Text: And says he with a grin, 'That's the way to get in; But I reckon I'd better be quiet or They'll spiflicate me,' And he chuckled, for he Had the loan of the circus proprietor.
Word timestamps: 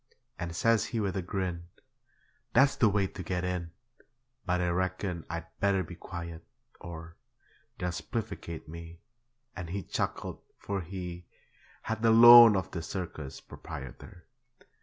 And 0.39 0.55
says 0.55 0.85
he 0.85 0.99
with 0.99 1.15
a 1.15 1.21
grin, 1.21 1.67
'That's 2.53 2.75
the 2.77 2.89
way 2.89 3.05
to 3.05 3.21
get 3.21 3.43
in; 3.43 3.69
But 4.47 4.59
I 4.59 4.69
reckon 4.69 5.25
I'd 5.29 5.45
better 5.59 5.83
be 5.83 5.93
quiet 5.93 6.43
or 6.79 7.17
They'll 7.77 7.91
spiflicate 7.91 8.67
me,' 8.67 8.99
And 9.55 9.69
he 9.69 9.83
chuckled, 9.83 10.41
for 10.57 10.81
he 10.81 11.27
Had 11.83 12.01
the 12.01 12.09
loan 12.09 12.55
of 12.55 12.71
the 12.71 12.81
circus 12.81 13.41
proprietor. 13.41 14.25